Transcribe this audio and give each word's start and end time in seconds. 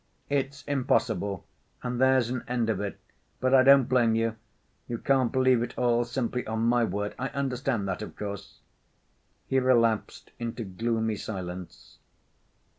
It's 0.31 0.63
impossible 0.63 1.45
and 1.83 2.01
there's 2.01 2.31
an 2.31 2.43
end 2.47 2.71
of 2.71 2.81
it! 2.81 2.99
But 3.39 3.53
I 3.53 3.61
don't 3.61 3.83
blame 3.83 4.15
you. 4.15 4.35
You 4.87 4.97
can't 4.97 5.31
believe 5.31 5.61
it 5.61 5.77
all 5.77 6.05
simply 6.05 6.43
on 6.47 6.61
my 6.63 6.83
word. 6.83 7.13
I 7.19 7.27
understand 7.27 7.87
that, 7.87 8.01
of 8.01 8.15
course." 8.15 8.61
He 9.45 9.59
relapsed 9.59 10.31
into 10.39 10.63
gloomy 10.63 11.17
silence. 11.17 11.99